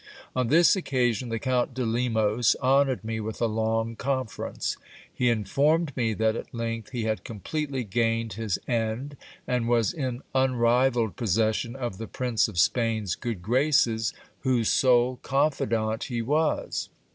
On 0.35 0.47
this 0.47 0.75
occasion 0.75 1.29
the 1.29 1.37
Count 1.37 1.75
de 1.75 1.85
Lemos 1.85 2.55
honoured 2.59 3.03
me 3.03 3.19
with 3.19 3.39
a 3.39 3.45
long 3.45 3.95
conference. 3.95 4.75
He 5.13 5.29
informed 5.29 5.95
me 5.95 6.15
that 6.15 6.35
at 6.35 6.51
length 6.55 6.89
he 6.89 7.03
had 7.03 7.23
completely 7.23 7.83
gained 7.83 8.33
his 8.33 8.57
end, 8.67 9.15
and 9.45 9.67
was 9.69 9.93
in 9.93 10.23
unrivalled 10.33 11.17
possession 11.17 11.75
of 11.75 11.99
the 11.99 12.07
Prince 12.07 12.47
of 12.47 12.57
Spain's 12.57 13.13
good 13.13 13.43
graces, 13.43 14.11
whose 14.39 14.69
sole 14.69 15.17
confidant 15.21 16.05
he 16.05 16.23
was. 16.23 16.89